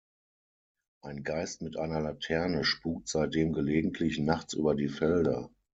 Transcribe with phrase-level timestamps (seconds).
[1.03, 5.51] Ein Geist mit einer Laterne spukt seitdem gelegentlich nachts über die Felder.